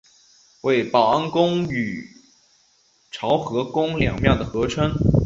[0.61, 2.07] 为保安宫与
[3.11, 4.91] 潮和宫两庙的合称。